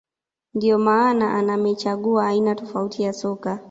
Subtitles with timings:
[0.53, 3.59] ndiyo maana anamechagua aina tofauti ya soka